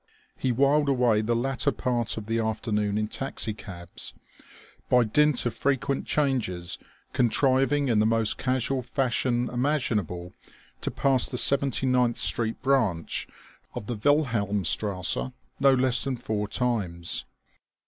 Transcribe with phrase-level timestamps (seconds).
[0.35, 4.15] He whiled away the latter part of the afternoon in taxicabs,
[4.89, 6.79] by dint of frequent changes
[7.13, 10.33] contriving in the most casual fashion imaginable
[10.81, 13.27] to pass the Seventy ninth Street branch
[13.75, 17.25] of the Wilhelmstrasse no less than four times.